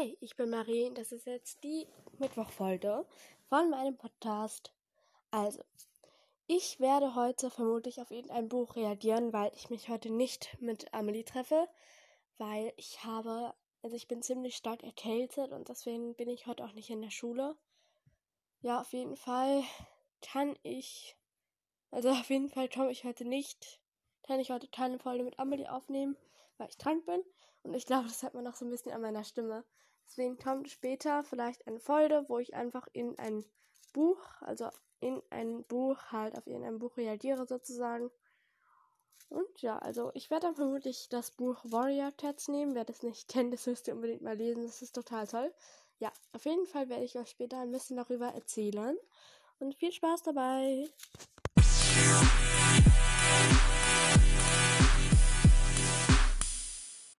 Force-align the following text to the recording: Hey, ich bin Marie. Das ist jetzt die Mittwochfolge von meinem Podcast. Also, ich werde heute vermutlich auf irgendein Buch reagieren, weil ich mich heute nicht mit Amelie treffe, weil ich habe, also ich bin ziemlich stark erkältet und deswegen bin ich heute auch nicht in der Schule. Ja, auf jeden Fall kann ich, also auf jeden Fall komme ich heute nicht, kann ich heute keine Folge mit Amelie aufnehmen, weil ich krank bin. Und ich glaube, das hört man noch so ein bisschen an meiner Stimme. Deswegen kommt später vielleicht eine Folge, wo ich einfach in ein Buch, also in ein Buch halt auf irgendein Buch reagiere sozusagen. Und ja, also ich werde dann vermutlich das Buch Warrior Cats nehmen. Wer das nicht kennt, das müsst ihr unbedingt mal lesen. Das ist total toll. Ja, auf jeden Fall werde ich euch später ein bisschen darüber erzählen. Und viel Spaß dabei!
Hey, 0.00 0.16
ich 0.22 0.34
bin 0.34 0.48
Marie. 0.48 0.90
Das 0.94 1.12
ist 1.12 1.26
jetzt 1.26 1.62
die 1.62 1.86
Mittwochfolge 2.18 3.04
von 3.50 3.68
meinem 3.68 3.98
Podcast. 3.98 4.72
Also, 5.30 5.62
ich 6.46 6.80
werde 6.80 7.14
heute 7.14 7.50
vermutlich 7.50 8.00
auf 8.00 8.10
irgendein 8.10 8.48
Buch 8.48 8.76
reagieren, 8.76 9.34
weil 9.34 9.52
ich 9.54 9.68
mich 9.68 9.90
heute 9.90 10.10
nicht 10.10 10.56
mit 10.58 10.94
Amelie 10.94 11.24
treffe, 11.24 11.68
weil 12.38 12.72
ich 12.78 13.04
habe, 13.04 13.52
also 13.82 13.94
ich 13.94 14.08
bin 14.08 14.22
ziemlich 14.22 14.56
stark 14.56 14.82
erkältet 14.84 15.52
und 15.52 15.68
deswegen 15.68 16.14
bin 16.14 16.30
ich 16.30 16.46
heute 16.46 16.64
auch 16.64 16.72
nicht 16.72 16.88
in 16.88 17.02
der 17.02 17.10
Schule. 17.10 17.58
Ja, 18.62 18.80
auf 18.80 18.94
jeden 18.94 19.16
Fall 19.16 19.62
kann 20.22 20.58
ich, 20.62 21.14
also 21.90 22.08
auf 22.08 22.30
jeden 22.30 22.48
Fall 22.48 22.70
komme 22.70 22.90
ich 22.90 23.04
heute 23.04 23.26
nicht, 23.26 23.82
kann 24.22 24.40
ich 24.40 24.50
heute 24.50 24.68
keine 24.68 24.98
Folge 24.98 25.24
mit 25.24 25.38
Amelie 25.38 25.70
aufnehmen, 25.70 26.16
weil 26.56 26.70
ich 26.70 26.78
krank 26.78 27.04
bin. 27.04 27.22
Und 27.64 27.74
ich 27.74 27.84
glaube, 27.84 28.08
das 28.08 28.22
hört 28.22 28.32
man 28.32 28.44
noch 28.44 28.56
so 28.56 28.64
ein 28.64 28.70
bisschen 28.70 28.92
an 28.92 29.02
meiner 29.02 29.24
Stimme. 29.24 29.62
Deswegen 30.10 30.38
kommt 30.38 30.68
später 30.68 31.22
vielleicht 31.22 31.68
eine 31.68 31.78
Folge, 31.78 32.24
wo 32.26 32.40
ich 32.40 32.54
einfach 32.54 32.88
in 32.92 33.16
ein 33.20 33.44
Buch, 33.92 34.20
also 34.40 34.68
in 34.98 35.22
ein 35.30 35.62
Buch 35.64 35.98
halt 36.10 36.36
auf 36.36 36.48
irgendein 36.48 36.80
Buch 36.80 36.96
reagiere 36.96 37.46
sozusagen. 37.46 38.10
Und 39.28 39.62
ja, 39.62 39.78
also 39.78 40.10
ich 40.14 40.28
werde 40.28 40.48
dann 40.48 40.56
vermutlich 40.56 41.08
das 41.10 41.30
Buch 41.30 41.60
Warrior 41.62 42.10
Cats 42.10 42.48
nehmen. 42.48 42.74
Wer 42.74 42.84
das 42.84 43.04
nicht 43.04 43.28
kennt, 43.32 43.52
das 43.54 43.68
müsst 43.68 43.86
ihr 43.86 43.94
unbedingt 43.94 44.22
mal 44.22 44.36
lesen. 44.36 44.64
Das 44.64 44.82
ist 44.82 44.96
total 44.96 45.28
toll. 45.28 45.54
Ja, 46.00 46.12
auf 46.32 46.44
jeden 46.44 46.66
Fall 46.66 46.88
werde 46.88 47.04
ich 47.04 47.16
euch 47.16 47.30
später 47.30 47.60
ein 47.60 47.70
bisschen 47.70 47.96
darüber 47.96 48.26
erzählen. 48.34 48.98
Und 49.60 49.76
viel 49.76 49.92
Spaß 49.92 50.24
dabei! 50.24 50.88